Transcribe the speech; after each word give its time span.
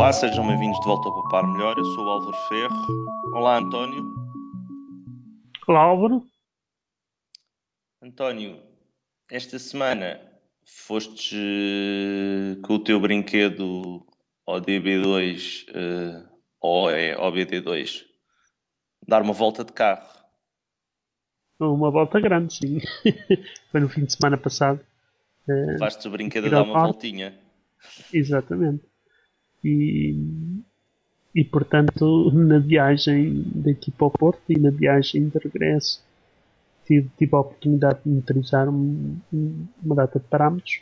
Olá, 0.00 0.14
sejam 0.14 0.46
bem-vindos 0.46 0.80
de 0.80 0.86
volta 0.86 1.08
ao 1.08 1.14
Poupar 1.14 1.46
Melhor. 1.46 1.76
Eu 1.76 1.84
sou 1.84 2.06
o 2.06 2.08
Álvaro 2.08 2.36
Ferro. 2.48 3.06
Olá, 3.34 3.58
António. 3.58 4.02
Olá, 5.68 5.80
Álvaro. 5.80 6.26
António, 8.02 8.62
esta 9.30 9.58
semana 9.58 10.18
foste 10.64 11.36
uh, 11.36 12.62
com 12.62 12.76
o 12.76 12.78
teu 12.78 12.98
brinquedo 12.98 14.02
ao 14.46 14.58
DB2 14.58 15.66
uh, 15.68 16.26
ou 16.62 16.90
é 16.90 17.12
ao 17.12 17.30
BD2 17.30 18.02
dar 19.06 19.20
uma 19.20 19.34
volta 19.34 19.62
de 19.62 19.72
carro. 19.74 20.08
Uma 21.60 21.90
volta 21.90 22.18
grande, 22.18 22.54
sim. 22.54 22.78
Foi 23.70 23.80
no 23.82 23.88
fim 23.90 24.06
de 24.06 24.14
semana 24.14 24.38
passado. 24.38 24.80
Uh, 25.46 25.72
Levaste 25.72 26.08
o 26.08 26.10
brinquedo 26.10 26.46
a 26.46 26.48
dar 26.48 26.62
uma 26.62 26.84
voltinha. 26.84 27.38
Exatamente. 28.10 28.89
E, 29.64 30.16
e 31.34 31.44
portanto, 31.44 32.30
na 32.32 32.58
viagem 32.58 33.44
daqui 33.54 33.90
para 33.90 34.06
o 34.06 34.10
Porto 34.10 34.42
e 34.48 34.58
na 34.58 34.70
viagem 34.70 35.28
de 35.28 35.38
regresso, 35.38 36.02
tive, 36.86 37.08
tive 37.16 37.36
a 37.36 37.40
oportunidade 37.40 38.00
de 38.02 38.08
monitorizar 38.10 38.68
um, 38.68 39.16
uma 39.82 39.94
data 39.94 40.18
de 40.18 40.26
parâmetros 40.26 40.80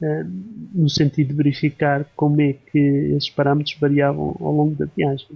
uh, 0.00 0.30
no 0.72 0.88
sentido 0.88 1.28
de 1.28 1.34
verificar 1.34 2.04
como 2.14 2.40
é 2.40 2.52
que 2.52 2.78
esses 2.78 3.30
parâmetros 3.30 3.76
variavam 3.80 4.36
ao 4.40 4.52
longo 4.52 4.74
da 4.76 4.86
viagem. 4.86 5.28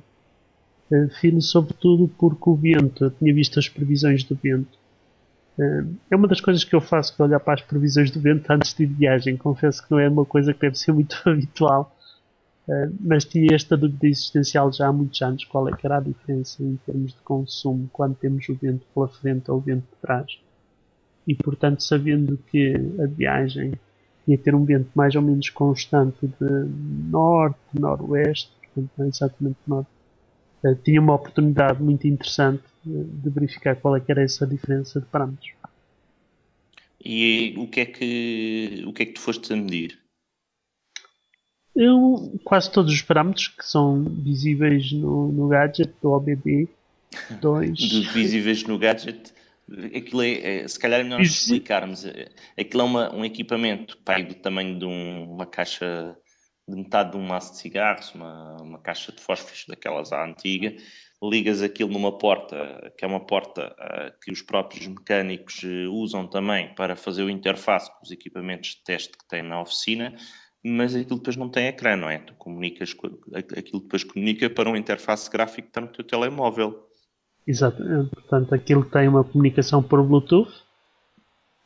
Uh, 0.90 1.08
Fiz 1.20 1.46
sobretudo 1.46 2.08
porque 2.16 2.50
o 2.50 2.54
vento, 2.54 3.04
eu 3.04 3.10
tinha 3.10 3.34
visto 3.34 3.58
as 3.58 3.68
previsões 3.68 4.22
do 4.22 4.36
vento. 4.36 4.78
Uh, 5.58 5.96
é 6.10 6.14
uma 6.14 6.28
das 6.28 6.40
coisas 6.40 6.62
que 6.62 6.74
eu 6.74 6.80
faço 6.80 7.16
que 7.16 7.22
olhar 7.22 7.40
para 7.40 7.54
as 7.54 7.62
previsões 7.62 8.10
do 8.10 8.20
vento 8.20 8.48
antes 8.52 8.72
de 8.74 8.86
viagem. 8.86 9.36
Confesso 9.36 9.84
que 9.84 9.90
não 9.90 9.98
é 9.98 10.08
uma 10.08 10.24
coisa 10.24 10.54
que 10.54 10.60
deve 10.60 10.78
ser 10.78 10.92
muito 10.92 11.16
habitual 11.28 11.92
Uh, 12.68 12.94
mas 13.00 13.24
tinha 13.24 13.54
esta 13.54 13.78
dúvida 13.78 14.06
existencial 14.06 14.70
já 14.70 14.88
há 14.88 14.92
muitos 14.92 15.22
anos 15.22 15.42
qual 15.46 15.66
é 15.70 15.72
que 15.74 15.86
era 15.86 15.96
a 15.96 16.00
diferença 16.00 16.62
em 16.62 16.76
termos 16.84 17.14
de 17.14 17.20
consumo 17.20 17.88
quando 17.90 18.14
temos 18.16 18.46
o 18.50 18.54
vento 18.54 18.84
pela 18.94 19.08
frente 19.08 19.50
ou 19.50 19.56
o 19.56 19.60
vento 19.60 19.84
por 19.84 19.96
trás. 20.00 20.38
E 21.26 21.34
portanto, 21.34 21.82
sabendo 21.82 22.38
que 22.50 22.74
a 23.02 23.06
viagem 23.06 23.72
ia 24.26 24.36
ter 24.36 24.54
um 24.54 24.66
vento 24.66 24.90
mais 24.94 25.14
ou 25.14 25.22
menos 25.22 25.48
constante 25.48 26.26
de 26.26 26.68
norte, 27.10 27.58
noroeste, 27.72 28.52
portanto 28.62 28.90
não 28.98 29.06
é 29.06 29.08
exatamente 29.08 29.58
norte, 29.66 29.88
uh, 30.64 30.74
tinha 30.74 31.00
uma 31.00 31.14
oportunidade 31.14 31.82
muito 31.82 32.06
interessante 32.06 32.64
de 32.84 33.30
verificar 33.30 33.76
qual 33.76 33.96
é 33.96 34.00
que 34.00 34.12
era 34.12 34.22
essa 34.22 34.46
diferença 34.46 35.00
de 35.00 35.06
parâmetros. 35.06 35.52
E 37.02 37.54
o 37.56 37.66
que 37.66 37.80
é 37.80 37.86
que, 37.86 38.84
o 38.86 38.92
que, 38.92 39.02
é 39.04 39.06
que 39.06 39.12
tu 39.12 39.20
foste 39.20 39.52
a 39.52 39.56
medir? 39.56 39.98
Eu, 41.80 42.36
quase 42.42 42.72
todos 42.72 42.92
os 42.92 43.02
parâmetros 43.02 43.46
que 43.46 43.64
são 43.64 44.02
visíveis 44.02 44.90
no, 44.90 45.30
no 45.30 45.46
gadget 45.46 45.94
do 46.02 46.10
OBD 46.10 46.68
2. 47.40 47.78
visíveis 48.12 48.64
no 48.64 48.76
gadget, 48.76 49.32
aquilo 49.94 50.22
é, 50.22 50.62
é 50.62 50.68
se 50.68 50.76
calhar 50.76 50.98
é 50.98 51.04
melhor 51.04 51.20
Isso. 51.20 51.44
explicarmos. 51.44 52.04
Aquilo 52.58 52.82
é 52.82 52.84
uma, 52.84 53.14
um 53.14 53.24
equipamento 53.24 53.96
pai, 53.98 54.24
do 54.24 54.34
tamanho 54.34 54.76
de 54.76 54.84
um, 54.84 55.30
uma 55.30 55.46
caixa 55.46 56.16
de 56.68 56.76
metade 56.76 57.12
de 57.12 57.16
um 57.16 57.22
maço 57.22 57.52
de 57.52 57.58
cigarros, 57.58 58.12
uma, 58.12 58.56
uma 58.60 58.78
caixa 58.80 59.12
de 59.12 59.22
fósforos 59.22 59.64
daquelas 59.68 60.12
à 60.12 60.24
antiga, 60.24 60.74
ligas 61.22 61.62
aquilo 61.62 61.92
numa 61.92 62.18
porta, 62.18 62.92
que 62.98 63.04
é 63.04 63.08
uma 63.08 63.24
porta 63.24 63.68
uh, 63.78 64.20
que 64.20 64.32
os 64.32 64.42
próprios 64.42 64.88
mecânicos 64.88 65.62
uh, 65.62 65.92
usam 65.92 66.26
também 66.26 66.74
para 66.74 66.96
fazer 66.96 67.22
o 67.22 67.30
interface 67.30 67.88
com 67.88 68.02
os 68.02 68.10
equipamentos 68.10 68.70
de 68.70 68.82
teste 68.82 69.16
que 69.16 69.28
têm 69.28 69.42
na 69.42 69.60
oficina, 69.60 70.14
mas 70.68 70.94
aquilo 70.94 71.18
depois 71.18 71.36
não 71.36 71.48
tem 71.48 71.66
ecrã, 71.66 71.96
não 71.96 72.08
é? 72.08 72.18
Tu 72.18 72.34
comunicas, 72.34 72.94
aquilo 73.56 73.80
depois 73.80 74.04
comunica 74.04 74.48
para 74.50 74.68
uma 74.68 74.78
interface 74.78 75.30
gráfica 75.30 75.62
que 75.62 75.68
está 75.68 75.80
no 75.80 75.88
teu 75.88 76.04
telemóvel. 76.04 76.86
Exatamente, 77.46 78.10
portanto 78.10 78.54
aquilo 78.54 78.84
tem 78.84 79.08
uma 79.08 79.24
comunicação 79.24 79.82
por 79.82 80.02
Bluetooth 80.02 80.52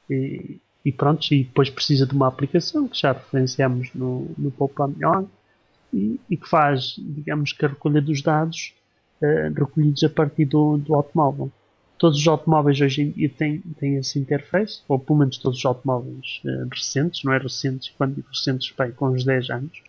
e, 0.09 0.61
e 0.85 0.93
pronto, 0.93 1.27
e 1.33 1.45
depois 1.45 1.71
precisa 1.71 2.07
de 2.07 2.15
uma 2.15 2.29
aplicação 2.29 2.87
que 2.87 3.01
já 3.01 3.13
referenciamos 3.13 3.93
no, 3.93 4.31
no 4.39 4.51
Poupar 4.53 4.89
Melhor 4.89 5.25
e, 5.93 6.21
e, 6.31 6.37
que 6.37 6.49
faz, 6.49 6.95
digamos 6.99 7.53
que 7.53 7.65
a 7.65 7.69
recolha 7.69 8.01
dos 8.01 8.23
dados 8.23 8.75
uh, 9.21 9.53
recolhidos 9.55 10.05
a 10.05 10.09
partir 10.09 10.45
do, 10.45 10.79
do 10.79 10.95
automóvel 10.95 11.51
todos 12.03 12.19
os 12.19 12.27
automóveis 12.27 12.81
hoje 12.81 13.03
em 13.03 13.11
dia 13.11 13.29
têm, 13.29 13.61
têm 13.79 13.97
essa 13.97 14.19
interface, 14.19 14.81
ou 14.89 14.99
pelo 14.99 15.21
menos 15.21 15.39
todos 15.39 15.61
os 15.61 15.65
automóveis 15.65 16.43
uh, 16.45 16.69
recentes, 16.69 17.23
não 17.23 17.33
é 17.33 17.39
recentes, 17.39 17.95
quando 17.97 18.17
digo 18.17 18.27
recentes, 18.29 18.75
bem, 18.77 18.91
com 18.91 19.11
uns 19.11 19.23
10 19.23 19.51
anos. 19.51 19.83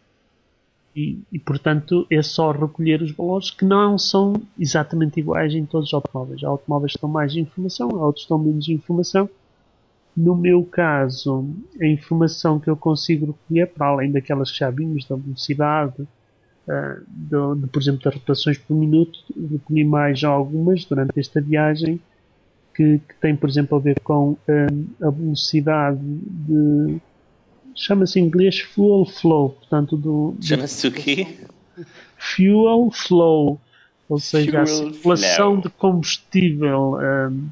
E, 0.96 1.18
e, 1.31 1.40
portanto 1.40 2.06
é 2.12 2.22
só 2.22 2.51
recolher 2.51 3.01
os 3.01 3.12
valores 3.13 3.50
que 3.50 3.66
não 3.66 3.97
são 3.97 4.34
exatamente 4.59 5.19
iguais 5.19 5.56
em 5.56 5.66
todos 5.66 5.88
os 5.88 5.94
automóveis. 5.96 6.44
Há 6.44 6.50
automóveis 6.50 6.94
que 6.94 7.01
dão 7.01 7.09
mais 7.09 7.35
informação, 7.35 7.90
há 7.90 8.06
outros 8.06 8.28
que 8.28 8.38
menos 8.38 8.69
informação. 8.69 9.28
No 10.16 10.35
meu 10.35 10.63
caso, 10.63 11.44
a 11.81 11.88
informação 11.88 12.59
que 12.59 12.69
eu 12.69 12.78
consigo 12.78 13.25
recolher, 13.25 13.74
para 13.74 13.88
além 13.88 14.12
daquelas 14.12 14.51
que 14.51 14.59
já 14.59 14.69
vimos, 14.69 15.07
da 15.07 15.16
velocidade, 15.16 16.07
uh, 16.68 17.03
de, 17.07 17.62
de, 17.62 17.68
por 17.68 17.81
exemplo, 17.81 18.03
das 18.03 18.13
rotações 18.13 18.57
por 18.57 18.75
minuto, 18.75 19.19
recolhi 19.51 19.84
mais 19.84 20.24
algumas 20.24 20.85
durante 20.85 21.19
esta 21.19 21.41
viagem 21.41 22.00
que, 22.74 23.00
que 23.00 23.16
tem, 23.22 23.35
por 23.35 23.50
exemplo, 23.50 23.78
a 23.78 23.81
ver 23.81 24.00
com 24.00 24.38
um, 24.47 25.07
a 25.07 25.09
velocidade 25.09 26.00
de. 26.01 27.00
chama-se 27.75 28.19
em 28.19 28.25
inglês 28.25 28.59
fuel 28.59 29.06
flow, 29.06 29.50
portanto, 29.51 29.96
do. 29.96 30.35
Chama-se 30.41 30.88
o 30.88 30.91
quê? 30.91 31.28
Fuel 32.18 32.90
flow, 32.91 33.59
ou 34.09 34.19
seja, 34.19 34.51
fuel 34.51 34.62
a 34.63 34.66
circulação 34.66 35.51
flow. 35.51 35.62
de 35.62 35.69
combustível, 35.69 36.97
um, 37.00 37.50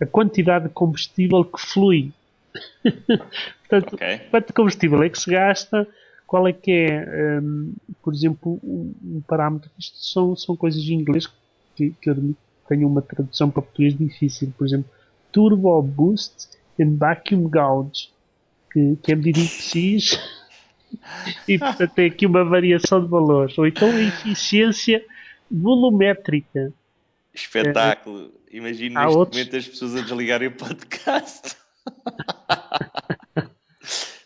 a 0.00 0.06
quantidade 0.06 0.68
de 0.68 0.70
combustível 0.70 1.44
que 1.44 1.60
flui. 1.60 2.12
portanto, 2.82 3.94
okay. 3.94 4.18
quanto 4.30 4.52
combustível 4.52 5.02
é 5.02 5.08
que 5.08 5.18
se 5.18 5.30
gasta 5.30 5.88
qual 6.32 6.48
é 6.48 6.52
que 6.54 6.70
é, 6.70 7.38
um, 7.42 7.74
por 8.02 8.14
exemplo, 8.14 8.58
um, 8.64 8.94
um, 9.04 9.20
parâmetro? 9.28 9.70
Isto 9.78 9.98
são, 9.98 10.34
são 10.34 10.56
coisas 10.56 10.82
em 10.84 10.94
inglês 10.94 11.28
que, 11.76 11.90
que 12.00 12.08
eu 12.08 12.34
tenho 12.66 12.88
uma 12.88 13.02
tradução 13.02 13.50
para 13.50 13.60
português 13.60 13.94
difícil. 13.94 14.50
Por 14.56 14.66
exemplo, 14.66 14.90
Turbo 15.30 15.82
Boost 15.82 16.48
and 16.80 16.96
Vacuum 16.96 17.50
Gauge, 17.50 18.08
que, 18.72 18.96
que 19.02 19.12
é 19.12 19.14
medido 19.14 19.40
em 19.40 19.46
PCs 19.46 20.18
e 21.46 21.58
portanto 21.58 21.92
tem 21.92 22.06
aqui 22.06 22.24
uma 22.24 22.46
variação 22.46 23.02
de 23.02 23.08
valores. 23.10 23.58
Ou 23.58 23.66
então 23.66 23.90
a 23.90 24.00
eficiência 24.00 25.04
volumétrica. 25.50 26.72
Espetáculo! 27.34 28.32
Imagino 28.50 28.98
neste 28.98 29.18
outros... 29.18 29.36
momento 29.36 29.56
as 29.58 29.68
pessoas 29.68 29.96
a 29.96 30.00
desligarem 30.00 30.48
o 30.48 30.52
podcast. 30.52 31.58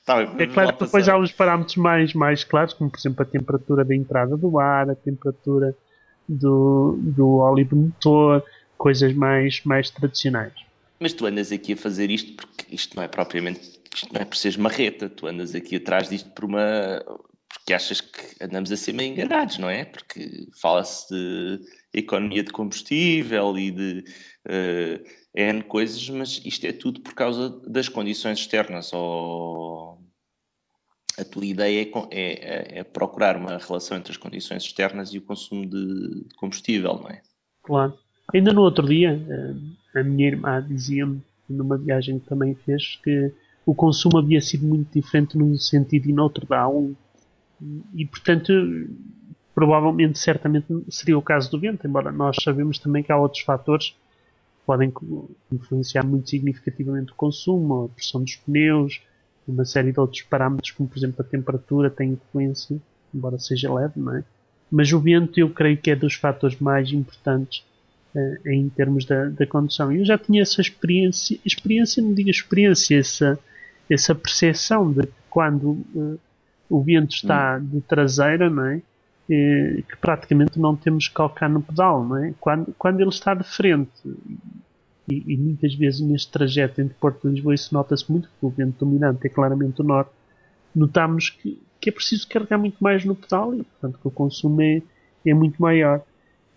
Tá, 0.06 0.22
é 0.22 0.46
claro 0.46 0.72
que 0.72 0.84
depois 0.84 1.08
há 1.08 1.18
os 1.18 1.32
parâmetros 1.32 1.76
mais, 1.76 2.14
mais 2.14 2.44
claros, 2.44 2.72
como 2.72 2.88
por 2.88 2.96
exemplo 2.96 3.22
a 3.22 3.26
temperatura 3.26 3.84
da 3.84 3.92
entrada 3.92 4.36
do 4.36 4.56
ar, 4.56 4.88
a 4.88 4.94
temperatura 4.94 5.76
do, 6.28 6.96
do 6.96 7.38
óleo 7.38 7.66
do 7.66 7.74
motor, 7.74 8.44
coisas 8.78 9.12
mais, 9.12 9.60
mais 9.64 9.90
tradicionais. 9.90 10.52
Mas 11.00 11.12
tu 11.12 11.26
andas 11.26 11.50
aqui 11.50 11.72
a 11.72 11.76
fazer 11.76 12.08
isto 12.08 12.34
porque 12.36 12.72
isto 12.72 12.94
não 12.94 13.02
é 13.02 13.08
propriamente, 13.08 13.80
isto 13.92 14.14
não 14.14 14.20
é 14.20 14.24
por 14.24 14.36
seres 14.36 14.56
marreta, 14.56 15.10
tu 15.10 15.26
andas 15.26 15.56
aqui 15.56 15.74
atrás 15.74 16.08
disto 16.08 16.30
por 16.30 16.44
uma, 16.44 17.02
porque 17.48 17.74
achas 17.74 18.00
que 18.00 18.44
andamos 18.44 18.70
a 18.70 18.76
ser 18.76 18.92
meio 18.92 19.12
enganados, 19.12 19.58
não 19.58 19.68
é? 19.68 19.84
Porque 19.84 20.46
fala-se 20.60 21.12
de 21.12 21.60
economia 21.92 22.44
de 22.44 22.52
combustível 22.52 23.58
e 23.58 23.72
de 23.72 24.04
uh, 24.46 25.04
N 25.36 25.62
coisas, 25.62 26.08
mas 26.08 26.40
isto 26.44 26.66
é 26.66 26.72
tudo 26.72 27.00
por 27.00 27.12
causa 27.12 27.50
das 27.66 27.90
condições 27.90 28.38
externas. 28.38 28.90
Ou 28.94 30.00
a 31.18 31.24
tua 31.24 31.44
ideia 31.44 31.82
é, 31.82 31.90
é, 32.10 32.32
é, 32.32 32.78
é 32.78 32.84
procurar 32.84 33.36
uma 33.36 33.58
relação 33.58 33.98
entre 33.98 34.12
as 34.12 34.16
condições 34.16 34.62
externas 34.62 35.12
e 35.12 35.18
o 35.18 35.22
consumo 35.22 35.66
de, 35.66 36.26
combustível, 36.36 36.94
não 36.94 37.10
é? 37.10 37.20
Claro. 37.62 37.94
Ainda 38.34 38.52
no 38.52 38.62
outro 38.62 38.86
dia, 38.86 39.20
eh, 39.28 40.00
a 40.00 40.02
minha 40.02 40.26
irmã 40.26 40.64
dizia-me, 40.66 41.22
numa 41.48 41.78
viagem 41.78 42.18
que 42.18 42.26
também 42.26 42.54
fez, 42.54 42.98
que 43.02 43.32
o 43.64 43.74
consumo 43.74 44.18
havia 44.18 44.40
sido 44.40 44.66
muito 44.66 44.92
diferente 44.92 45.38
num 45.38 45.56
sentido 45.56 46.08
e 46.08 46.12
noutro 46.12 46.46
da. 46.46 46.66
E, 47.94 48.04
portanto, 48.06 48.52
provavelmente, 49.54 50.18
certamente, 50.18 50.66
seria 50.90 51.16
o 51.16 51.22
caso 51.22 51.50
do 51.50 51.58
vento, 51.58 51.86
embora 51.86 52.10
nós 52.10 52.36
sabemos 52.42 52.78
também 52.78 53.02
que 53.02 53.12
há 53.12 53.16
outros 53.16 53.42
fatores 53.42 53.94
podem 54.66 54.92
influenciar 55.52 56.04
muito 56.04 56.28
significativamente 56.28 57.12
o 57.12 57.14
consumo, 57.14 57.84
a 57.84 57.88
pressão 57.88 58.22
dos 58.22 58.36
pneus, 58.36 59.00
uma 59.46 59.64
série 59.64 59.92
de 59.92 60.00
outros 60.00 60.22
parâmetros, 60.22 60.72
como 60.72 60.88
por 60.88 60.98
exemplo 60.98 61.16
a 61.20 61.24
temperatura 61.24 61.88
tem 61.88 62.10
influência, 62.10 62.76
embora 63.14 63.38
seja 63.38 63.72
leve, 63.72 63.94
não 63.96 64.16
é? 64.16 64.24
Mas 64.70 64.92
o 64.92 64.98
vento 64.98 65.38
eu 65.38 65.48
creio 65.48 65.76
que 65.76 65.90
é 65.90 65.96
dos 65.96 66.14
fatores 66.14 66.58
mais 66.58 66.90
importantes 66.92 67.64
uh, 68.14 68.48
em 68.48 68.68
termos 68.68 69.04
da, 69.04 69.26
da 69.26 69.46
condução. 69.46 69.92
Eu 69.92 70.04
já 70.04 70.18
tinha 70.18 70.42
essa 70.42 70.60
experiência, 70.60 71.38
experiência 71.44 72.02
não 72.02 72.12
digo 72.12 72.28
experiência, 72.30 72.98
essa, 72.98 73.38
essa 73.88 74.14
percepção 74.14 74.90
de 74.92 75.08
quando 75.30 75.70
uh, 75.94 76.18
o 76.68 76.82
vento 76.82 77.14
está 77.14 77.58
hum. 77.58 77.64
de 77.64 77.80
traseira, 77.82 78.50
não 78.50 78.66
é? 78.66 78.82
E, 79.28 79.84
que 79.88 79.96
praticamente 79.96 80.58
não 80.58 80.76
temos 80.76 81.08
que 81.08 81.14
calcar 81.14 81.48
no 81.48 81.62
pedal, 81.62 82.04
não 82.04 82.16
é? 82.16 82.34
Quando, 82.40 82.74
quando 82.78 83.00
ele 83.00 83.10
está 83.10 83.34
de 83.34 83.44
frente, 83.44 83.90
e, 85.08 85.22
e 85.26 85.36
muitas 85.36 85.74
vezes 85.74 86.00
neste 86.00 86.30
trajeto 86.30 86.80
entre 86.80 86.94
Porto 86.94 87.28
e 87.28 87.32
Lisboa 87.32 87.54
isso 87.54 87.72
nota-se 87.72 88.10
muito, 88.10 88.28
porque 88.28 88.46
o 88.46 88.50
vento 88.50 88.84
dominante 88.84 89.26
é 89.26 89.30
claramente 89.30 89.80
o 89.80 89.84
norte, 89.84 90.10
notamos 90.74 91.30
que, 91.30 91.58
que 91.80 91.88
é 91.90 91.92
preciso 91.92 92.28
carregar 92.28 92.58
muito 92.58 92.76
mais 92.80 93.04
no 93.04 93.14
pedal 93.14 93.54
e, 93.54 93.62
portanto, 93.62 93.98
que 94.00 94.08
o 94.08 94.10
consumo 94.10 94.60
é, 94.60 94.82
é 95.24 95.34
muito 95.34 95.60
maior. 95.60 96.00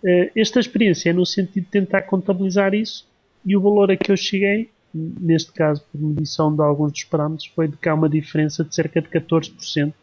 Uh, 0.03 0.31
esta 0.35 0.59
experiência 0.59 1.09
é 1.09 1.13
no 1.13 1.25
sentido 1.25 1.65
de 1.65 1.71
tentar 1.71 2.03
contabilizar 2.03 2.73
isso 2.73 3.07
e 3.45 3.55
o 3.55 3.61
valor 3.61 3.91
a 3.91 3.97
que 3.97 4.11
eu 4.11 4.17
cheguei, 4.17 4.69
neste 4.93 5.51
caso 5.51 5.83
por 5.91 6.01
medição 6.01 6.53
de 6.53 6.61
alguns 6.61 6.91
dos 6.91 7.03
parâmetros, 7.03 7.47
foi 7.47 7.67
de 7.67 7.77
há 7.87 7.93
uma 7.93 8.09
diferença 8.09 8.63
de 8.63 8.73
cerca 8.73 9.01
de 9.01 9.07
14% 9.07 9.93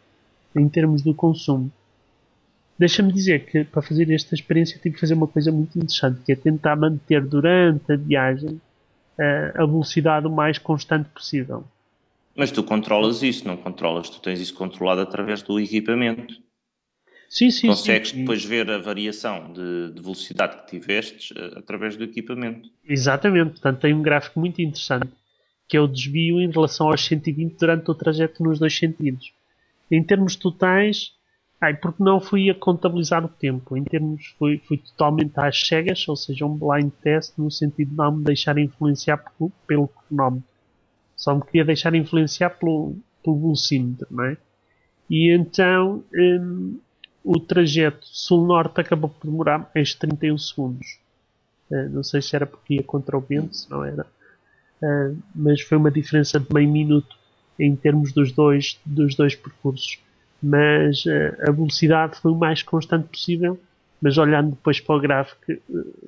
em 0.57 0.69
termos 0.69 1.03
do 1.03 1.15
consumo. 1.15 1.71
Deixa-me 2.79 3.13
dizer 3.13 3.47
que 3.47 3.65
para 3.65 3.81
fazer 3.81 4.11
esta 4.13 4.35
experiência 4.35 4.79
tive 4.79 4.95
que 4.95 5.01
fazer 5.01 5.15
uma 5.15 5.27
coisa 5.27 5.51
muito 5.51 5.77
interessante, 5.77 6.21
que 6.25 6.33
é 6.33 6.37
tentar 6.37 6.77
manter 6.77 7.25
durante 7.25 7.91
a 7.91 7.97
viagem 7.97 8.61
uh, 9.19 9.63
a 9.63 9.67
velocidade 9.67 10.27
o 10.27 10.31
mais 10.31 10.59
constante 10.59 11.09
possível. 11.09 11.65
Mas 12.37 12.51
tu 12.51 12.63
controlas 12.63 13.23
isso, 13.23 13.49
não 13.49 13.57
controlas? 13.57 14.11
Tu 14.11 14.21
tens 14.21 14.41
isso 14.41 14.55
controlado 14.55 15.01
através 15.01 15.43
do 15.43 15.59
equipamento. 15.59 16.35
Sim, 17.31 17.51
sim, 17.51 17.69
Consegues 17.69 18.11
sim. 18.11 18.21
depois 18.21 18.45
ver 18.45 18.71
a 18.71 18.79
variação 18.79 19.53
de, 19.53 19.93
de 19.93 20.01
velocidade 20.01 20.59
que 20.59 20.67
tivestes 20.67 21.31
uh, 21.31 21.59
através 21.59 21.97
do 21.97 22.05
equipamento. 22.05 22.69
Exatamente, 22.87 23.53
portanto 23.53 23.81
tem 23.81 23.95
um 23.95 24.03
gráfico 24.03 24.39
muito 24.39 24.61
interessante, 24.61 25.09
que 25.67 25.79
é 25.79 25.81
o 25.81 25.89
desvio 25.89 26.41
em 26.41 26.51
relação 26.51 26.89
aos 26.89 27.05
120 27.05 27.59
durante 27.59 27.91
o 27.91 27.95
trajeto 27.95 28.43
nos 28.43 28.59
dois 28.59 28.77
sentidos. 28.77 29.33
Em 29.91 30.03
termos 30.03 30.37
totais, 30.37 31.13
ai, 31.61 31.75
porque 31.75 32.03
não 32.03 32.21
fui 32.21 32.51
a 32.51 32.55
contabilizar 32.55 33.25
o 33.25 33.29
tempo. 33.29 33.77
Em 33.77 33.85
termos, 33.85 34.35
fui, 34.39 34.59
fui 34.67 34.79
totalmente 34.79 35.33
às 35.37 35.61
cegas, 35.67 36.07
ou 36.09 36.17
seja, 36.17 36.47
um 36.47 36.57
blind 36.57 36.91
test, 37.03 37.35
no 37.39 37.51
sentido 37.51 37.91
de 37.91 37.97
não 37.97 38.17
me 38.17 38.25
deixar 38.25 38.59
influenciar 38.59 39.19
pelo, 39.19 39.51
pelo 39.67 39.89
cronómetro. 39.89 40.49
Só 41.17 41.35
me 41.35 41.43
queria 41.43 41.65
deixar 41.65 41.95
influenciar 41.95 42.51
pelo, 42.51 42.97
pelo 43.25 43.41
velocímetro, 43.41 44.07
não 44.11 44.25
é? 44.25 44.37
E 45.09 45.31
então, 45.31 46.05
hum, 46.15 46.79
o 47.25 47.41
trajeto 47.41 48.07
sul-norte 48.07 48.81
acabou 48.81 49.11
por 49.11 49.27
demorar 49.29 49.71
mais 49.75 49.89
de 49.89 49.97
31 49.99 50.39
segundos. 50.39 50.99
Uh, 51.71 51.89
não 51.91 52.03
sei 52.03 52.23
se 52.23 52.37
era 52.37 52.47
porque 52.47 52.75
ia 52.75 52.83
contra 52.83 53.17
o 53.17 53.21
vento, 53.21 53.57
se 53.57 53.71
não 53.71 53.85
era. 53.85 54.07
Uh, 54.83 55.17
mas 55.35 55.61
foi 55.63 55.79
uma 55.79 55.91
diferença 55.91 56.39
de 56.39 56.47
meio 56.53 56.71
minuto 56.71 57.17
em 57.59 57.75
termos 57.75 58.13
dos 58.13 58.31
dois, 58.33 58.79
dos 58.85 59.15
dois 59.15 59.35
percursos. 59.35 59.99
Mas 60.43 61.05
uh, 61.07 61.49
a 61.49 61.51
velocidade 61.51 62.19
foi 62.21 62.33
o 62.33 62.37
mais 62.37 62.63
constante 62.63 63.09
possível. 63.09 63.59
Mas 64.01 64.19
olhando 64.19 64.51
depois 64.51 64.79
para 64.79 64.95
o 64.95 65.01
gráfico, 65.01 65.41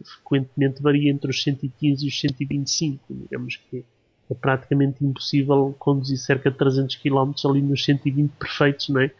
frequentemente 0.04 0.82
varia 0.82 1.10
entre 1.10 1.30
os 1.30 1.42
115 1.42 2.04
e 2.04 2.08
os 2.08 2.20
125. 2.20 3.02
Digamos 3.08 3.56
que 3.56 3.84
é 4.30 4.34
praticamente 4.34 5.02
impossível 5.02 5.74
conduzir 5.78 6.18
cerca 6.18 6.50
de 6.50 6.58
300 6.58 6.96
km 6.96 7.32
ali 7.48 7.62
nos 7.62 7.82
120 7.82 8.30
perfeitos, 8.32 8.88
não 8.90 9.00
é? 9.00 9.10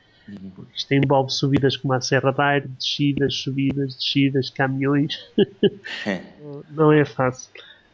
Porque 0.54 0.76
isto 0.76 0.92
envolve 0.92 1.30
subidas 1.30 1.76
como 1.78 1.94
a 1.94 2.00
Serra 2.02 2.30
da 2.30 2.44
Aire, 2.44 2.68
descidas, 2.68 3.34
subidas, 3.34 3.96
descidas, 3.96 4.50
caminhões. 4.50 5.18
É. 6.06 6.20
Não 6.70 6.92
é 6.92 7.04
fácil. 7.06 7.50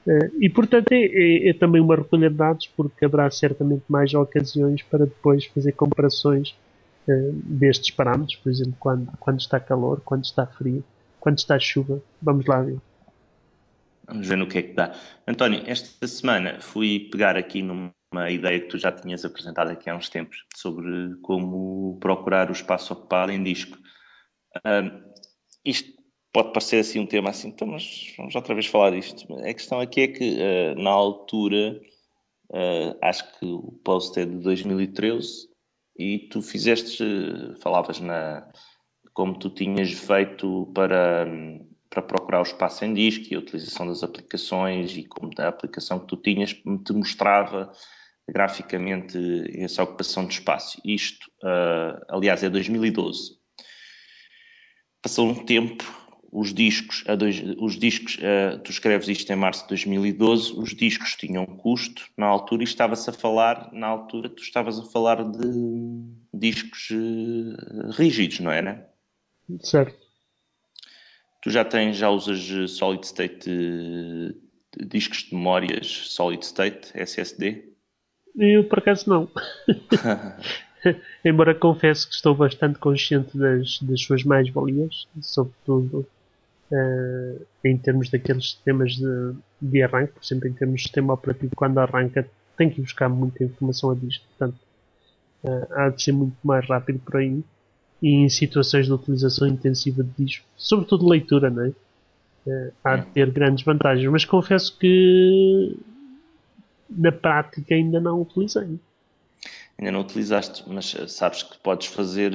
Eh, 0.07 0.31
e 0.41 0.51
portanto 0.51 0.93
é, 0.93 1.05
é, 1.05 1.49
é, 1.51 1.53
também 1.55 1.81
uma 1.81 1.97
recolha 1.97 2.29
de 2.29 2.37
dados 2.37 2.67
porque 2.77 3.05
haverá 3.05 3.31
certamente 3.31 3.85
mais 3.89 4.13
ocasiões 4.13 4.83
para 4.83 5.07
depois 5.07 5.47
fazer 5.47 5.73
comparações 5.73 6.55
destes 7.06 7.91
parâmetros, 7.91 8.37
por 8.37 8.51
exemplo, 8.51 8.77
quando, 8.79 9.11
quando 9.19 9.41
está 9.41 9.61
calor, 9.61 10.01
quando 10.05 10.25
está 10.25 10.47
frio, 10.47 10.85
quando 11.21 11.39
está 11.39 11.59
chuva. 11.59 12.03
Vamos 12.21 12.47
lá 12.47 12.62
ver. 12.62 12.79
Vamos 14.06 14.29
ver 14.29 14.37
no 14.37 14.47
que 14.47 14.59
é 14.59 14.62
que 14.62 14.73
dá. 14.75 14.95
António, 15.27 15.62
esta 15.67 16.06
semana 16.06 16.61
fui 16.61 17.09
pegar 17.11 17.37
aqui 17.37 17.62
numa 17.62 17.95
uma 18.15 18.31
ideia 18.31 18.61
que 18.61 18.69
tu 18.69 18.79
já 18.79 18.93
tinhas 18.93 19.25
apresentado 19.25 19.71
aqui 19.71 19.91
há 19.91 19.97
uns 19.97 20.09
tempos 20.09 20.45
sobre 20.55 21.17
como 21.21 21.99
procurar 22.01 22.49
o 22.49 22.53
espaço 22.53 22.93
ocupado 22.93 23.33
em 23.33 23.43
disco. 23.43 23.77
Uh, 24.59 25.03
isto 25.65 25.93
pode 26.33 26.53
parecer 26.53 26.79
assim 26.79 27.01
um 27.01 27.06
tema 27.06 27.31
assim, 27.31 27.49
então, 27.49 27.67
mas 27.67 28.15
vamos 28.17 28.35
outra 28.37 28.55
vez 28.55 28.67
falar 28.67 28.91
disto. 28.91 29.35
A 29.39 29.53
questão 29.53 29.81
aqui 29.81 30.03
é 30.03 30.09
que 30.09 30.39
uh, 30.39 30.81
na 30.81 30.91
altura, 30.91 31.81
uh, 32.51 32.97
acho 33.03 33.39
que 33.39 33.47
o 33.47 33.73
post 33.85 34.19
é 34.19 34.25
de 34.25 34.37
2013 34.37 35.49
e 35.96 36.29
tu 36.31 36.43
fizeste, 36.43 37.05
falavas 37.61 38.00
na 38.00 38.49
como 39.12 39.38
tu 39.38 39.49
tinhas 39.50 39.93
feito 39.93 40.70
para 40.75 41.26
para 41.94 42.02
procurar 42.02 42.41
o 42.41 42.43
espaço 42.43 42.85
em 42.85 42.93
disco 42.93 43.26
e 43.31 43.37
a 43.37 43.38
utilização 43.38 43.87
das 43.87 44.02
aplicações 44.02 44.96
e 44.96 45.05
como 45.05 45.31
a 45.38 45.46
aplicação 45.46 46.00
que 46.00 46.08
tu 46.08 46.17
tinhas 46.17 46.52
te 46.52 46.93
mostrava 46.93 47.70
graficamente 48.29 49.17
essa 49.62 49.85
ocupação 49.85 50.26
de 50.26 50.35
espaço. 50.35 50.81
Isto, 50.85 51.25
uh, 51.44 52.05
aliás, 52.08 52.43
é 52.43 52.50
2012. 52.50 53.37
Passou 55.00 55.29
um 55.29 55.44
tempo, 55.44 55.85
os 56.35 56.53
discos, 56.53 57.05
dois, 57.17 57.41
os 57.59 57.79
discos 57.79 58.17
uh, 58.17 58.59
tu 58.59 58.73
escreves 58.73 59.07
isto 59.07 59.33
em 59.33 59.37
março 59.37 59.63
de 59.63 59.69
2012, 59.69 60.53
os 60.55 60.75
discos 60.75 61.15
tinham 61.15 61.47
custo 61.47 62.03
na 62.17 62.27
altura 62.27 62.63
e 62.63 62.65
estava-se 62.65 63.09
a 63.09 63.13
falar, 63.13 63.71
na 63.73 63.87
altura 63.87 64.29
tu 64.29 64.43
estavas 64.43 64.81
a 64.81 64.83
falar 64.83 65.23
de 65.23 65.49
discos 66.35 66.91
uh, 66.91 67.91
rígidos, 67.93 68.41
não 68.41 68.51
era? 68.51 68.91
Certo. 69.61 69.97
Tu 71.41 71.51
já 71.51 71.65
tens, 71.65 71.99
já 71.99 72.11
usas 72.11 72.71
solid 72.73 73.07
state, 73.07 73.49
discos 74.89 75.19
de 75.25 75.37
memórias 75.37 75.87
solid 75.87 76.45
state, 76.45 76.91
SSD? 76.95 77.63
Eu, 78.37 78.65
por 78.65 78.81
acaso, 78.81 79.09
não. 79.09 79.31
Embora 81.25 81.55
confesso 81.55 82.09
que 82.09 82.15
estou 82.15 82.35
bastante 82.35 82.79
consciente 82.79 83.37
das, 83.37 83.81
das 83.83 84.03
suas 84.03 84.25
mais-valias, 84.25 85.07
sobretudo 85.21 86.07
uh, 86.71 87.47
em 87.65 87.77
termos 87.77 88.11
daqueles 88.11 88.53
sistemas 88.53 88.93
de, 88.93 89.35
de 89.61 89.83
arranque, 89.83 90.13
por 90.13 90.25
exemplo, 90.25 90.49
em 90.49 90.53
termos 90.53 90.77
de 90.77 90.83
sistema 90.83 91.15
operativo, 91.15 91.55
quando 91.57 91.79
arranca, 91.79 92.29
tem 92.56 92.71
que 92.71 92.81
buscar 92.81 93.09
muita 93.09 93.44
informação 93.44 93.91
a 93.91 93.94
disco, 93.94 94.25
portanto, 94.29 94.59
uh, 95.44 95.67
há 95.73 95.89
de 95.89 96.03
ser 96.03 96.13
muito 96.13 96.37
mais 96.43 96.67
rápido 96.69 96.99
por 97.01 97.17
aí. 97.17 97.43
E 98.03 98.09
em 98.09 98.29
situações 98.29 98.87
de 98.87 98.93
utilização 98.93 99.49
intensiva 99.49 100.03
de 100.03 100.11
disco, 100.25 100.44
sobretudo 100.56 101.09
leitura, 101.09 101.49
não 101.49 101.65
é? 101.65 101.69
Uh, 102.47 102.73
há 102.85 102.97
de 102.97 103.06
ter 103.06 103.31
grandes 103.31 103.65
vantagens, 103.65 104.06
mas 104.11 104.25
confesso 104.27 104.77
que 104.79 105.75
na 106.91 107.11
prática 107.11 107.75
ainda 107.75 107.99
não 108.01 108.21
utilizei. 108.21 108.79
Ainda 109.79 109.93
não 109.93 110.01
utilizaste, 110.01 110.63
mas 110.67 110.94
sabes 111.09 111.43
que 111.43 111.56
podes 111.59 111.89
fazer. 111.89 112.33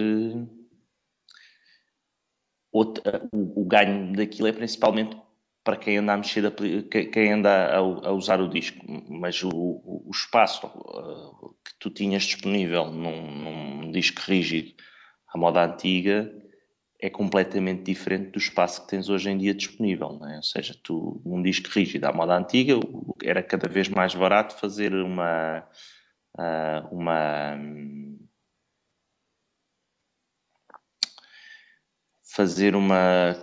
Eh, 2.73 3.21
o, 3.31 3.61
o, 3.61 3.65
ganho 3.65 4.13
daquilo 4.13 4.47
é 4.47 4.53
principalmente 4.53 5.17
para 5.63 5.77
quem 5.77 5.97
anda 5.97 6.13
a 6.13 6.17
mexer, 6.17 6.51
quem 7.11 7.33
anda 7.33 7.49
a, 7.49 7.77
a 7.77 8.11
usar 8.11 8.39
o 8.39 8.47
disco, 8.47 8.79
mas 9.09 9.43
o, 9.43 9.49
o, 9.49 10.09
espaço 10.11 10.67
uh, 10.67 11.55
que 11.63 11.73
tu 11.79 11.89
tinhas 11.89 12.23
disponível 12.23 12.85
num, 12.85 13.81
num 13.81 13.91
disco 13.91 14.21
rígido 14.25 14.73
à 15.27 15.37
moda 15.37 15.63
antiga 15.65 16.31
é 17.01 17.09
completamente 17.09 17.83
diferente 17.83 18.31
do 18.31 18.39
espaço 18.39 18.81
que 18.81 18.89
tens 18.89 19.09
hoje 19.09 19.29
em 19.29 19.37
dia 19.37 19.53
disponível. 19.53 20.19
É? 20.25 20.37
Ou 20.37 20.43
seja, 20.43 20.75
tu, 20.83 21.21
num 21.25 21.41
disco 21.41 21.69
rígido 21.69 22.05
à 22.05 22.13
moda 22.13 22.35
antiga, 22.35 22.73
era 23.23 23.41
cada 23.41 23.69
vez 23.69 23.87
mais 23.89 24.13
barato 24.13 24.55
fazer 24.55 24.93
uma. 24.93 25.63
Uh, 26.37 26.95
uma 26.95 27.57
fazer 32.39 32.73
uma 32.73 33.35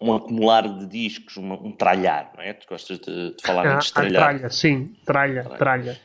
um 0.00 0.14
acumular 0.14 0.66
de 0.66 0.86
discos, 0.86 1.36
uma, 1.36 1.54
um 1.60 1.72
tralhar, 1.72 2.32
não 2.34 2.42
é? 2.42 2.54
Tu 2.54 2.66
gostas 2.66 2.98
de, 2.98 3.34
de 3.34 3.42
falar 3.42 3.66
ah, 3.66 3.76
de 3.76 3.92
tralhar. 3.92 4.22
Tralha, 4.22 4.50
sim, 4.50 4.96
tralha, 5.04 5.42
tralha, 5.42 5.58
tralha. 5.58 6.00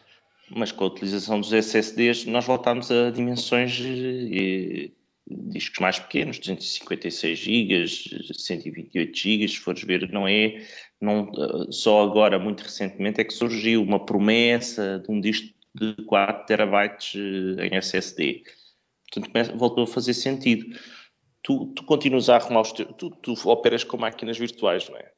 Mas 0.50 0.74
com 0.74 0.84
a 0.84 0.88
utilização 0.88 1.39
dos 1.39 1.53
SSDs 1.53 2.25
nós 2.25 2.46
voltamos 2.46 2.91
a 2.91 3.10
dimensões 3.10 3.79
e, 3.79 4.93
discos 5.29 5.79
mais 5.79 5.98
pequenos, 5.98 6.39
256 6.39 7.39
GB, 7.39 7.88
128 7.88 9.17
GB, 9.17 9.48
se 9.48 9.60
fores 9.60 9.84
ver, 9.84 10.12
não 10.12 10.27
é, 10.27 10.62
não, 11.00 11.31
só 11.72 12.03
agora, 12.03 12.38
muito 12.38 12.63
recentemente, 12.63 13.22
é 13.22 13.24
que 13.24 13.34
surgiu 13.34 13.81
uma 13.81 14.05
promessa 14.05 15.00
de 15.00 15.10
um 15.10 15.22
disco 15.22 15.48
de 15.74 15.93
4 16.03 16.46
terabytes 16.48 17.13
eh, 17.15 17.67
em 17.67 17.77
SSD. 17.77 18.43
Portanto, 19.13 19.58
voltou 19.58 19.84
a 19.86 19.88
fazer 19.88 20.13
sentido. 20.13 20.75
Tu, 21.41 21.65
tu 21.67 21.84
continuas 21.84 22.29
a 22.29 22.36
arrumar 22.36 22.62
os 22.62 22.72
teus, 22.72 22.89
tu, 22.98 23.10
tu 23.10 23.34
operas 23.50 23.84
com 23.84 23.98
máquinas 23.98 24.38
virtuais, 24.38 24.89
não 24.89 24.98
é? 24.98 25.12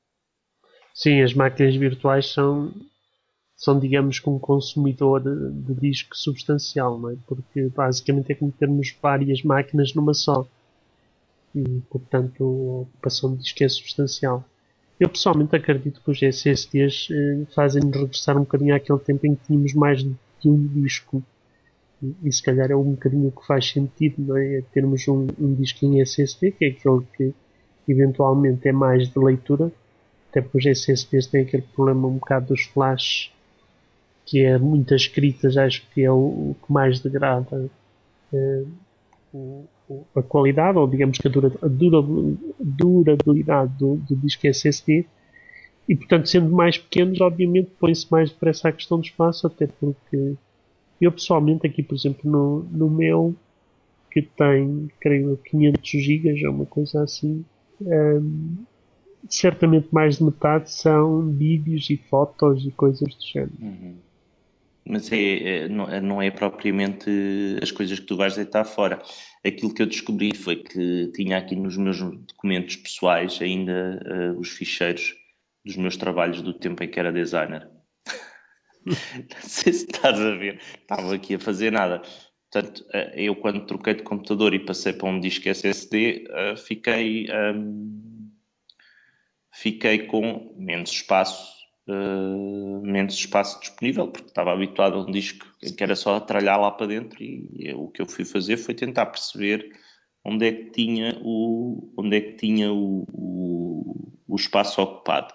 Sim, 0.94 1.22
as 1.22 1.34
máquinas 1.34 1.76
virtuais 1.76 2.32
são, 2.32 2.72
são, 3.56 3.80
digamos, 3.80 4.20
com 4.20 4.36
um 4.36 4.40
consumidor 4.40 5.22
de, 5.22 5.52
de 5.52 5.80
disco 5.80 6.16
substancial, 6.16 7.00
não 7.00 7.12
é? 7.12 7.16
Porque 7.26 7.70
basicamente 7.70 8.32
é 8.32 8.36
como 8.36 8.52
termos 8.52 8.96
várias 9.02 9.42
máquinas 9.44 9.94
numa 9.94 10.14
só. 10.14 10.46
E, 11.56 11.82
portanto, 11.90 12.44
a 12.44 12.82
ocupação 12.82 13.36
de 13.36 13.42
disco 13.42 13.64
é 13.64 13.70
substancial. 13.70 14.44
Eu 15.00 15.10
pessoalmente 15.10 15.56
acredito 15.56 16.02
que 16.02 16.12
os 16.12 16.22
SSDs 16.22 17.08
eh, 17.12 17.46
fazem-nos 17.56 17.96
regressar 17.96 18.38
um 18.38 18.42
bocadinho 18.42 18.76
àquele 18.76 19.00
tempo 19.00 19.26
em 19.26 19.36
que 19.36 19.48
tínhamos 19.48 19.74
mais 19.74 20.04
de 20.04 20.16
um 20.46 20.68
disco. 20.68 21.24
E, 22.24 22.32
se 22.32 22.42
calhar 22.42 22.72
é 22.72 22.76
um 22.76 22.92
bocadinho 22.92 23.32
que 23.32 23.46
faz 23.46 23.70
sentido, 23.70 24.16
não 24.20 24.38
é? 24.38 24.58
é 24.58 24.62
termos 24.74 25.08
um, 25.08 25.28
um 25.40 25.54
disco 25.54 25.86
em 25.86 26.02
SSD, 26.02 26.52
que 26.52 26.66
é 26.66 26.68
aquele 26.70 27.02
que 27.16 27.34
eventualmente 27.88 28.68
é 28.68 28.72
mais 28.72 29.08
de 29.08 29.20
leitura, 29.20 29.72
até 30.30 30.42
porque 30.42 30.58
os 30.58 30.66
SSDs 30.66 31.28
têm 31.28 31.42
aquele 31.42 31.64
problema 31.64 32.08
um 32.08 32.16
bocado 32.16 32.48
dos 32.48 32.64
flashes 32.64 33.32
que 34.26 34.44
é 34.44 34.58
muitas 34.58 35.02
escritas, 35.02 35.58
acho 35.58 35.86
que 35.94 36.04
é 36.04 36.12
o, 36.12 36.16
o 36.16 36.56
que 36.66 36.72
mais 36.72 37.00
degrada 37.02 37.70
uh, 38.32 38.68
o, 39.34 39.68
a 40.16 40.22
qualidade, 40.22 40.78
ou 40.78 40.88
digamos 40.88 41.18
que 41.18 41.28
a, 41.28 41.32
dura, 41.32 41.52
a 41.62 41.68
durabilidade 42.60 43.74
do, 43.78 43.96
do 43.96 44.16
disco 44.16 44.48
SSD. 44.48 45.06
E 45.88 45.96
portanto, 45.96 46.30
sendo 46.30 46.50
mais 46.50 46.78
pequenos, 46.78 47.20
obviamente 47.20 47.72
põe-se 47.80 48.10
mais 48.10 48.30
depressa 48.30 48.70
a 48.70 48.72
questão 48.72 49.00
do 49.00 49.04
espaço, 49.04 49.48
até 49.48 49.68
porque 49.68 50.36
eu 51.06 51.12
pessoalmente, 51.12 51.66
aqui 51.66 51.82
por 51.82 51.96
exemplo, 51.96 52.30
no, 52.30 52.64
no 52.72 52.90
meu, 52.90 53.36
que 54.12 54.22
tem, 54.22 54.90
creio, 55.00 55.38
500 55.46 55.90
GB, 55.90 56.44
é 56.44 56.50
uma 56.50 56.66
coisa 56.66 57.04
assim, 57.04 57.44
um, 57.82 58.58
certamente 59.30 59.88
mais 59.92 60.18
de 60.18 60.24
metade 60.24 60.72
são 60.72 61.32
vídeos 61.32 61.90
e 61.90 61.98
fotos 61.98 62.66
e 62.66 62.72
coisas 62.72 63.16
do 63.16 63.26
género. 63.26 63.54
Uhum. 63.62 63.96
Mas 64.84 65.12
é, 65.12 65.18
é, 65.18 65.70
não, 65.70 65.90
é, 65.90 66.02
não, 66.02 66.22
é 66.22 66.32
propriamente 66.32 67.10
as 67.62 67.72
coisas 67.72 68.00
que 68.00 68.06
tu 68.06 68.18
vais 68.18 68.36
deitar 68.36 68.66
fora. 68.66 69.00
Aquilo 69.46 69.74
que 69.74 69.82
eu 69.82 69.86
descobri 69.86 70.36
foi 70.36 70.56
que 70.56 71.12
tinha 71.16 71.38
aqui 71.38 71.56
nos 71.56 71.78
meus 71.78 72.00
documentos 72.00 72.76
pessoais 72.78 73.40
ainda 73.42 74.02
uh, 74.04 74.40
os 74.40 74.50
ficheiros 74.50 75.16
dos 75.64 75.78
meus 75.78 75.96
trabalhos 75.96 76.42
do 76.42 76.54
tempo 76.54 76.84
em 76.84 76.90
que 76.90 77.00
era 77.00 77.12
designer. 77.12 77.70
não 78.86 79.42
sei 79.42 79.74
se 79.74 79.86
estás 79.86 80.20
a 80.20 80.36
ver, 80.36 80.60
estava 80.82 81.14
aqui 81.14 81.36
a 81.36 81.40
fazer 81.40 81.72
nada. 81.72 82.02
Portanto, 82.52 82.86
uh, 82.90 83.16
eu 83.16 83.36
quando 83.36 83.66
troquei 83.66 83.96
de 83.96 84.04
computador 84.04 84.54
e 84.54 84.60
passei 84.60 84.94
para 84.94 85.10
um 85.10 85.20
disco 85.20 85.48
SSD, 85.48 86.26
eh, 86.30 86.56
fiquei, 86.58 87.28
um, 87.32 88.30
fiquei 89.52 90.06
com 90.08 90.54
menos 90.58 90.92
espaço 90.92 91.62
uh, 91.88 92.82
menos 92.84 93.16
espaço 93.16 93.60
disponível, 93.60 94.08
porque 94.08 94.28
estava 94.28 94.52
habituado 94.52 94.96
a 94.96 95.04
um 95.04 95.12
disco 95.12 95.46
que 95.60 95.84
era 95.84 95.96
só 95.96 96.20
tralhar 96.20 96.60
lá 96.60 96.72
para 96.72 96.88
dentro 96.88 97.22
e, 97.22 97.50
e 97.54 97.74
o 97.74 97.88
que 97.88 98.02
eu 98.02 98.06
fui 98.06 98.26
fazer 98.26 98.58
foi 98.58 98.74
tentar 98.74 99.08
perceber 99.08 99.72
onde 100.24 100.46
é 100.46 100.52
que 100.52 100.72
tinha 100.72 101.20
o, 101.24 101.94
onde 101.98 102.18
é 102.18 102.22
que 102.22 102.34
tinha 102.34 102.72
o, 102.72 103.06
o, 103.12 104.14
o 104.28 104.36
espaço 104.36 104.82
ocupado. 104.82 105.34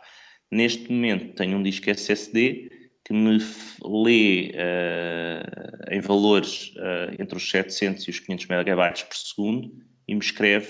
Neste 0.51 0.91
momento 0.91 1.35
tenho 1.35 1.59
um 1.59 1.63
disco 1.63 1.91
SSD 1.91 2.71
que 3.07 3.13
me 3.13 3.39
lê 3.85 4.51
uh, 4.51 5.95
em 5.95 6.01
valores 6.01 6.75
uh, 6.77 7.23
entre 7.23 7.37
os 7.37 7.49
700 7.49 8.05
e 8.09 8.11
os 8.11 8.19
500 8.19 8.47
megabytes 8.49 9.03
por 9.05 9.17
segundo 9.17 9.71
e 10.09 10.15
me 10.15 10.21
escreve 10.21 10.67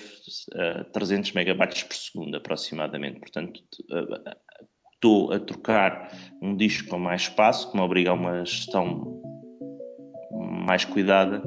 uh, 0.55 0.85
300 0.93 1.33
megabytes 1.33 1.85
por 1.85 1.97
segundo 1.97 2.37
aproximadamente. 2.37 3.21
Portanto, 3.21 3.62
estou 4.93 5.33
a 5.33 5.40
trocar 5.40 6.12
um 6.43 6.55
disco 6.55 6.90
com 6.90 6.99
mais 6.99 7.23
espaço, 7.23 7.71
que 7.71 7.76
me 7.76 7.83
obriga 7.83 8.11
a 8.11 8.14
uma 8.14 8.45
gestão 8.45 9.23
mais 10.66 10.85
cuidada, 10.85 11.43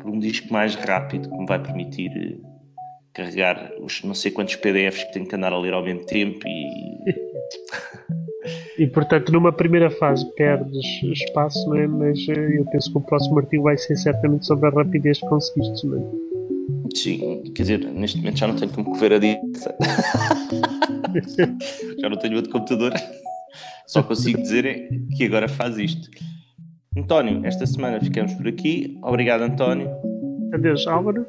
por 0.00 0.10
um 0.10 0.18
disco 0.18 0.52
mais 0.52 0.74
rápido, 0.74 1.30
que 1.30 1.36
me 1.36 1.46
vai 1.46 1.62
permitir 1.62 2.10
eh, 2.10 2.38
carregar 3.12 3.72
os 3.80 4.02
não 4.02 4.14
sei 4.14 4.32
quantos 4.32 4.56
PDFs 4.56 5.04
que 5.04 5.12
tenho 5.12 5.28
que 5.28 5.36
andar 5.36 5.52
a 5.52 5.58
ler 5.58 5.74
ao 5.74 5.84
mesmo 5.84 6.04
tempo 6.04 6.40
e. 6.48 8.12
E 8.78 8.86
portanto, 8.86 9.30
numa 9.32 9.52
primeira 9.52 9.90
fase 9.90 10.24
perdes 10.34 10.84
espaço, 11.04 11.68
não 11.68 11.76
é? 11.76 11.86
mas 11.86 12.18
eh, 12.28 12.58
eu 12.58 12.64
penso 12.66 12.90
que 12.90 12.98
o 12.98 13.00
próximo 13.00 13.38
artigo 13.38 13.64
vai 13.64 13.76
ser 13.76 13.96
certamente 13.96 14.46
sobre 14.46 14.68
a 14.68 14.70
rapidez 14.70 15.20
que 15.20 15.26
conseguiste, 15.26 15.86
não 15.86 15.98
é? 15.98 16.32
Sim, 16.94 17.42
quer 17.54 17.62
dizer, 17.62 17.78
neste 17.78 18.18
momento 18.18 18.38
já 18.38 18.46
não 18.46 18.56
tenho 18.56 18.72
como 18.72 18.90
correr 18.90 19.14
a 19.14 19.18
dieta. 19.18 19.76
Já 22.00 22.08
não 22.08 22.16
tenho 22.16 22.36
outro 22.36 22.50
computador. 22.50 22.92
Só 23.86 24.02
consigo 24.02 24.40
dizer 24.40 24.64
é 24.64 24.88
que 25.14 25.24
agora 25.24 25.46
faz 25.46 25.76
isto. 25.76 26.08
António, 26.96 27.44
esta 27.44 27.66
semana 27.66 28.00
ficamos 28.00 28.32
por 28.34 28.48
aqui. 28.48 28.98
Obrigado, 29.02 29.42
António. 29.42 29.90
Adeus, 30.54 30.86
Álvaro. 30.86 31.26